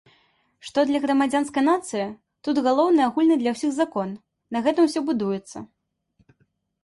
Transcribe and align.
Што 0.67 0.83
да 0.91 0.99
грамадзянскай 1.03 1.63
нацыі, 1.71 2.07
тут 2.47 2.61
галоўны 2.69 3.01
агульны 3.09 3.35
для 3.41 3.51
ўсіх 3.57 3.71
закон, 3.75 4.15
на 4.57 4.61
гэтым 4.69 4.83
усё 4.89 4.99
будуецца. 5.11 5.57